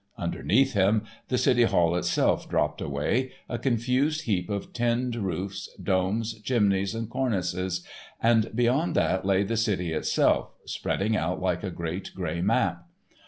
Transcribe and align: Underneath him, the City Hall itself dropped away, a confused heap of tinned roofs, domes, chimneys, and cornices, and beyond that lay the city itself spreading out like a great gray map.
Underneath 0.17 0.73
him, 0.73 1.03
the 1.27 1.37
City 1.37 1.61
Hall 1.61 1.95
itself 1.95 2.49
dropped 2.49 2.81
away, 2.81 3.33
a 3.47 3.59
confused 3.59 4.23
heap 4.23 4.49
of 4.49 4.73
tinned 4.73 5.15
roofs, 5.15 5.69
domes, 5.75 6.41
chimneys, 6.41 6.95
and 6.95 7.07
cornices, 7.07 7.85
and 8.19 8.49
beyond 8.55 8.95
that 8.95 9.27
lay 9.27 9.43
the 9.43 9.55
city 9.57 9.93
itself 9.93 10.53
spreading 10.65 11.15
out 11.15 11.39
like 11.39 11.61
a 11.63 11.69
great 11.69 12.09
gray 12.15 12.41
map. 12.41 12.87